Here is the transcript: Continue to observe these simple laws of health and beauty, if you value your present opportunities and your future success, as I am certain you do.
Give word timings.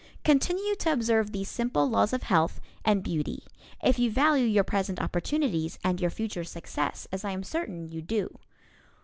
Continue 0.23 0.73
to 0.77 0.91
observe 0.91 1.31
these 1.31 1.47
simple 1.47 1.87
laws 1.87 2.11
of 2.11 2.23
health 2.23 2.59
and 2.83 3.03
beauty, 3.03 3.43
if 3.83 3.99
you 3.99 4.09
value 4.09 4.47
your 4.47 4.63
present 4.63 4.99
opportunities 4.99 5.77
and 5.83 6.01
your 6.01 6.09
future 6.09 6.43
success, 6.43 7.07
as 7.11 7.23
I 7.23 7.29
am 7.33 7.43
certain 7.43 7.87
you 7.87 8.01
do. 8.01 8.39